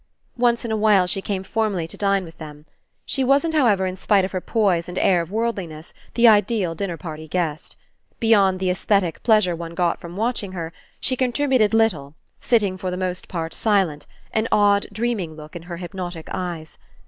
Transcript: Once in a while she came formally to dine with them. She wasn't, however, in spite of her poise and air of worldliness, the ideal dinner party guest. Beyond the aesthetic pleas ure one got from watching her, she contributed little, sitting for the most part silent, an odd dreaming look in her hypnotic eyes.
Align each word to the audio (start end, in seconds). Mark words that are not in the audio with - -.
Once 0.35 0.65
in 0.65 0.71
a 0.71 0.75
while 0.75 1.05
she 1.05 1.21
came 1.21 1.43
formally 1.43 1.87
to 1.87 1.95
dine 1.95 2.23
with 2.25 2.39
them. 2.39 2.65
She 3.05 3.23
wasn't, 3.23 3.53
however, 3.53 3.85
in 3.85 3.95
spite 3.97 4.25
of 4.25 4.31
her 4.31 4.41
poise 4.41 4.89
and 4.89 4.97
air 4.97 5.21
of 5.21 5.29
worldliness, 5.29 5.93
the 6.15 6.27
ideal 6.27 6.73
dinner 6.73 6.97
party 6.97 7.27
guest. 7.27 7.75
Beyond 8.19 8.59
the 8.59 8.71
aesthetic 8.71 9.21
pleas 9.21 9.45
ure 9.45 9.55
one 9.55 9.75
got 9.75 10.01
from 10.01 10.15
watching 10.17 10.53
her, 10.53 10.73
she 10.99 11.15
contributed 11.15 11.75
little, 11.75 12.15
sitting 12.39 12.79
for 12.79 12.89
the 12.89 12.97
most 12.97 13.27
part 13.27 13.53
silent, 13.53 14.07
an 14.33 14.47
odd 14.51 14.87
dreaming 14.91 15.35
look 15.35 15.55
in 15.55 15.61
her 15.69 15.77
hypnotic 15.77 16.29
eyes. 16.31 16.79